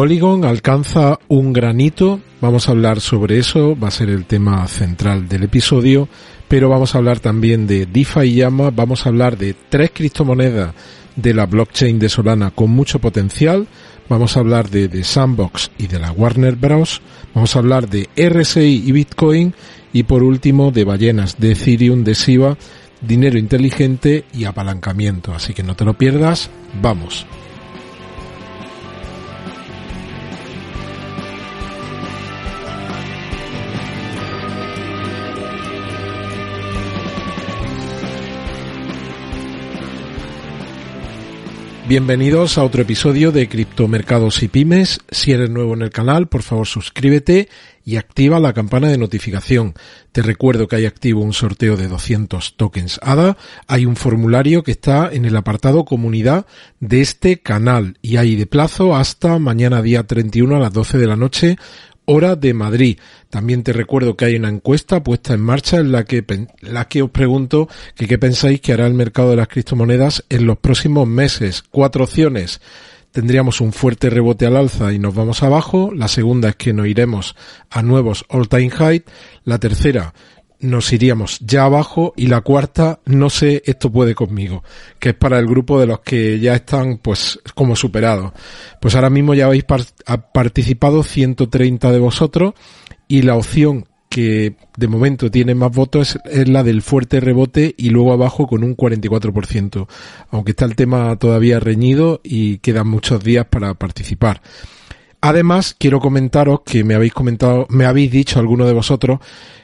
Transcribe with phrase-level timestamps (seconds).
[0.00, 2.20] Polygon alcanza un granito.
[2.40, 3.78] Vamos a hablar sobre eso.
[3.78, 6.08] Va a ser el tema central del episodio.
[6.48, 8.70] Pero vamos a hablar también de DeFi y Llama.
[8.70, 10.74] Vamos a hablar de tres criptomonedas
[11.16, 13.66] de la blockchain de Solana con mucho potencial.
[14.08, 17.02] Vamos a hablar de, de, Sandbox y de la Warner Bros.
[17.34, 19.52] Vamos a hablar de RSI y Bitcoin.
[19.92, 22.56] Y por último de ballenas de Ethereum, de SIBA,
[23.02, 25.34] dinero inteligente y apalancamiento.
[25.34, 26.48] Así que no te lo pierdas.
[26.80, 27.26] Vamos.
[41.90, 45.00] Bienvenidos a otro episodio de Criptomercados y Pymes.
[45.10, 47.48] Si eres nuevo en el canal, por favor suscríbete
[47.84, 49.74] y activa la campana de notificación.
[50.12, 53.36] Te recuerdo que hay activo un sorteo de 200 tokens ADA.
[53.66, 56.46] Hay un formulario que está en el apartado comunidad
[56.78, 61.06] de este canal y hay de plazo hasta mañana día 31 a las 12 de
[61.08, 61.56] la noche
[62.10, 62.98] hora de Madrid.
[63.30, 66.24] También te recuerdo que hay una encuesta puesta en marcha en la que,
[66.60, 70.44] la que os pregunto que qué pensáis que hará el mercado de las criptomonedas en
[70.46, 71.62] los próximos meses.
[71.70, 72.60] Cuatro opciones.
[73.12, 75.92] Tendríamos un fuerte rebote al alza y nos vamos abajo.
[75.94, 77.36] La segunda es que nos iremos
[77.70, 79.04] a nuevos all-time high.
[79.44, 80.12] La tercera,
[80.60, 84.62] nos iríamos ya abajo y la cuarta, no sé, esto puede conmigo,
[84.98, 88.32] que es para el grupo de los que ya están pues como superados.
[88.80, 89.64] Pues ahora mismo ya habéis
[90.32, 92.54] participado 130 de vosotros
[93.08, 97.90] y la opción que de momento tiene más votos es, la del fuerte rebote y
[97.90, 99.86] luego abajo con un 44%,
[100.30, 104.42] aunque está el tema todavía reñido y quedan muchos días para participar.
[105.22, 109.20] Además, quiero comentaros que me habéis comentado, me habéis dicho alguno de vosotros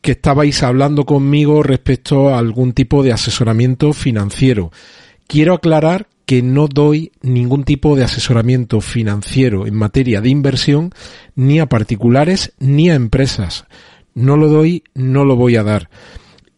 [0.00, 4.70] que estabais hablando conmigo respecto a algún tipo de asesoramiento financiero.
[5.26, 10.92] Quiero aclarar que no doy ningún tipo de asesoramiento financiero en materia de inversión
[11.34, 13.64] ni a particulares ni a empresas.
[14.14, 15.88] No lo doy, no lo voy a dar.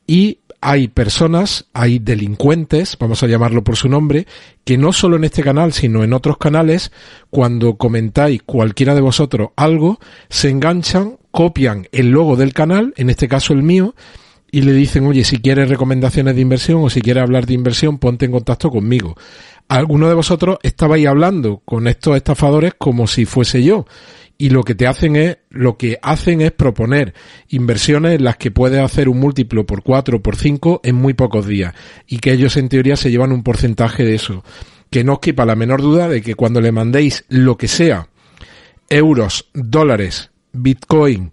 [0.08, 4.26] Y hay personas, hay delincuentes, vamos a llamarlo por su nombre,
[4.64, 6.92] que no solo en este canal, sino en otros canales,
[7.30, 9.98] cuando comentáis cualquiera de vosotros algo,
[10.28, 13.94] se enganchan, copian el logo del canal, en este caso el mío,
[14.52, 17.98] y le dicen, oye, si quieres recomendaciones de inversión o si quieres hablar de inversión,
[17.98, 19.16] ponte en contacto conmigo.
[19.68, 23.86] Algunos de vosotros estabais hablando con estos estafadores como si fuese yo
[24.40, 27.12] y lo que te hacen es, lo que hacen es proponer
[27.50, 31.12] inversiones en las que puedes hacer un múltiplo por cuatro o por cinco en muy
[31.12, 31.74] pocos días
[32.06, 34.42] y que ellos en teoría se llevan un porcentaje de eso.
[34.88, 38.08] Que no os quepa la menor duda de que cuando le mandéis lo que sea,
[38.88, 41.32] euros, dólares, bitcoin,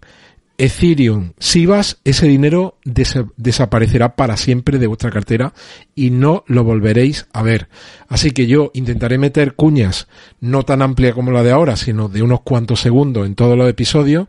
[0.60, 5.54] Ethereum, SIVAS, ese dinero desaparecerá para siempre de vuestra cartera
[5.94, 7.68] y no lo volveréis a ver.
[8.08, 10.08] Así que yo intentaré meter cuñas
[10.40, 13.70] no tan amplia como la de ahora, sino de unos cuantos segundos en todos los
[13.70, 14.26] episodios.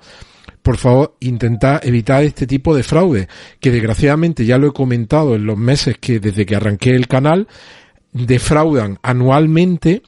[0.62, 3.28] Por favor, intentad evitar este tipo de fraude,
[3.60, 7.48] que desgraciadamente ya lo he comentado en los meses que desde que arranqué el canal,
[8.14, 10.04] defraudan anualmente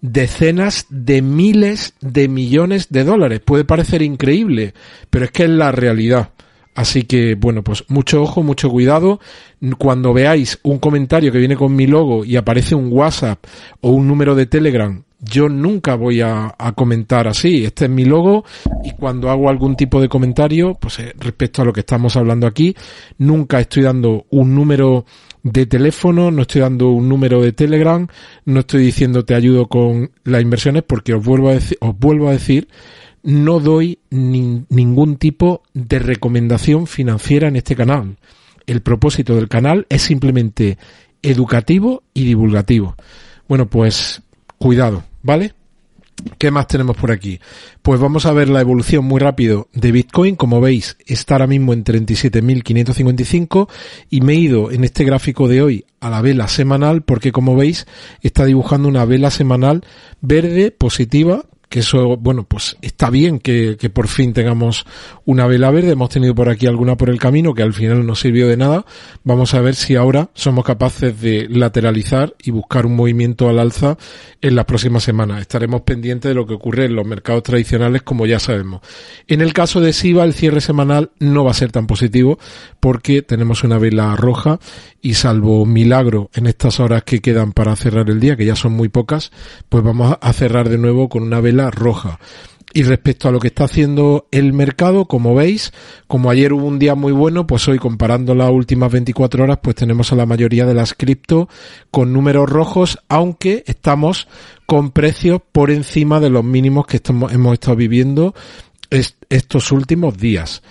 [0.00, 3.40] decenas de miles de millones de dólares.
[3.44, 4.74] Puede parecer increíble,
[5.10, 6.30] pero es que es la realidad.
[6.74, 9.20] Así que, bueno, pues mucho ojo, mucho cuidado.
[9.78, 13.44] Cuando veáis un comentario que viene con mi logo y aparece un WhatsApp
[13.80, 17.64] o un número de Telegram, yo nunca voy a, comentar así.
[17.64, 18.44] Este es mi logo
[18.84, 22.46] y cuando hago algún tipo de comentario, pues eh, respecto a lo que estamos hablando
[22.46, 22.74] aquí,
[23.18, 25.04] nunca estoy dando un número
[25.42, 28.06] de teléfono, no estoy dando un número de Telegram,
[28.44, 32.28] no estoy diciendo te ayudo con las inversiones porque os vuelvo a decir, os vuelvo
[32.28, 32.68] a decir
[33.22, 38.16] no doy ningún tipo de recomendación financiera en este canal.
[38.66, 40.78] El propósito del canal es simplemente
[41.22, 42.96] educativo y divulgativo.
[43.48, 44.22] Bueno, pues
[44.58, 45.52] cuidado, ¿vale?
[46.38, 47.38] ¿Qué más tenemos por aquí?
[47.82, 50.36] Pues vamos a ver la evolución muy rápido de Bitcoin.
[50.36, 53.68] Como veis, está ahora mismo en 37.555
[54.08, 57.56] y me he ido en este gráfico de hoy a la vela semanal porque como
[57.56, 57.86] veis
[58.22, 59.84] está dibujando una vela semanal
[60.20, 64.84] verde positiva que eso, bueno, pues está bien que, que, por fin tengamos
[65.24, 65.92] una vela verde.
[65.92, 68.84] Hemos tenido por aquí alguna por el camino que al final no sirvió de nada.
[69.22, 73.96] Vamos a ver si ahora somos capaces de lateralizar y buscar un movimiento al alza
[74.40, 75.42] en las próximas semanas.
[75.42, 78.80] Estaremos pendientes de lo que ocurre en los mercados tradicionales, como ya sabemos.
[79.28, 82.40] En el caso de SIVA, el cierre semanal no va a ser tan positivo
[82.80, 84.58] porque tenemos una vela roja
[85.00, 88.72] y salvo milagro en estas horas que quedan para cerrar el día, que ya son
[88.72, 89.30] muy pocas,
[89.68, 92.20] pues vamos a cerrar de nuevo con una vela roja.
[92.72, 95.72] Y respecto a lo que está haciendo el mercado, como veis,
[96.06, 99.74] como ayer hubo un día muy bueno, pues hoy comparando las últimas 24 horas, pues
[99.74, 101.48] tenemos a la mayoría de las cripto
[101.90, 104.28] con números rojos, aunque estamos
[104.66, 108.34] con precios por encima de los mínimos que estamos, hemos estado viviendo
[109.28, 110.62] estos últimos días.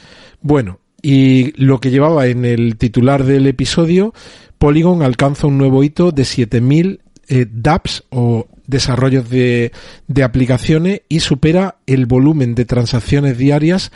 [0.42, 4.14] Bueno, y lo que llevaba en el titular del episodio,
[4.58, 9.72] Polygon alcanza un nuevo hito de 7000 eh, dApps o desarrollos de,
[10.08, 13.92] de aplicaciones y supera el volumen de transacciones diarias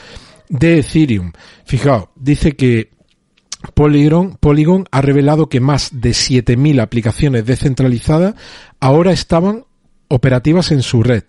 [0.49, 1.31] de Ethereum.
[1.65, 2.91] Fijaos, dice que
[3.73, 8.35] Polygon, Polygon ha revelado que más de 7.000 aplicaciones descentralizadas
[8.79, 9.65] ahora estaban
[10.09, 11.23] operativas en su red,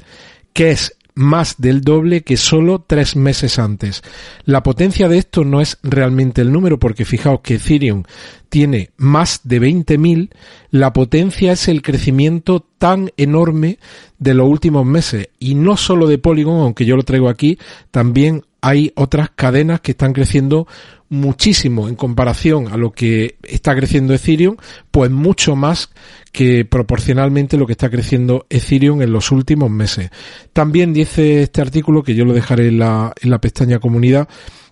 [0.53, 4.03] que es más del doble que solo tres meses antes.
[4.45, 8.03] La potencia de esto no es realmente el número, porque fijaos que Ethereum
[8.49, 10.31] tiene más de 20.000,
[10.71, 13.79] la potencia es el crecimiento tan enorme
[14.19, 15.29] de los últimos meses.
[15.39, 17.59] Y no solo de Polygon, aunque yo lo traigo aquí,
[17.91, 20.67] también hay otras cadenas que están creciendo
[21.11, 24.57] muchísimo en comparación a lo que está creciendo Ethereum,
[24.91, 25.91] pues mucho más
[26.33, 30.09] que proporcionalmente lo que está creciendo Ethereum en los últimos meses.
[30.55, 34.31] También dice este artículo, que yo lo dejaré en la, en la pestaña comunidad,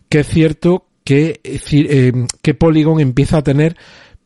[0.09, 3.77] que es cierto que, eh, que Polygon empieza a tener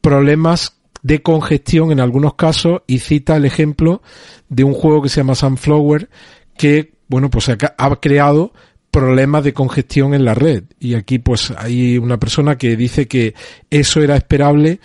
[0.01, 4.01] problemas de congestión en algunos casos y cita el ejemplo
[4.49, 6.09] de un juego que se llama Sunflower
[6.57, 8.53] que, bueno, pues ha creado
[8.97, 10.65] problemas de congestión en la red.
[10.81, 13.35] Y aquí pues hay una persona que dice que
[13.69, 14.81] eso era esperable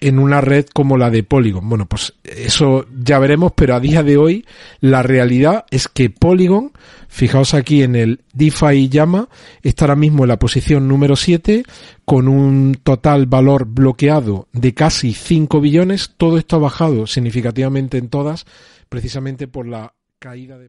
[0.00, 1.66] en una red como la de Polygon.
[1.66, 4.44] Bueno, pues eso ya veremos, pero a día de hoy
[4.80, 6.72] la realidad es que Polygon,
[7.08, 9.30] fijaos aquí en el DeFi llama,
[9.62, 11.64] está ahora mismo en la posición número 7
[12.04, 16.12] con un total valor bloqueado de casi 5 billones.
[16.18, 18.44] Todo esto ha bajado significativamente en todas,
[18.90, 20.68] precisamente por la caída de...